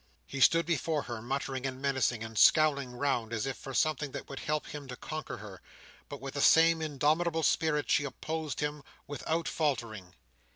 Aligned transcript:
He 0.25 0.39
stood 0.41 0.65
before 0.65 1.03
her, 1.03 1.21
muttering 1.21 1.63
and 1.67 1.79
menacing, 1.79 2.23
and 2.23 2.35
scowling 2.35 2.93
round 2.93 3.31
as 3.31 3.45
if 3.45 3.55
for 3.55 3.75
something 3.75 4.13
that 4.13 4.27
would 4.29 4.39
help 4.39 4.65
him 4.65 4.87
to 4.87 4.95
conquer 4.95 5.37
her; 5.37 5.61
but 6.09 6.19
with 6.19 6.33
the 6.33 6.41
same 6.41 6.81
indomitable 6.81 7.43
spirit 7.43 7.87
she 7.87 8.03
opposed 8.03 8.61
him, 8.61 8.81
without 9.05 9.47
faltering. 9.47 10.15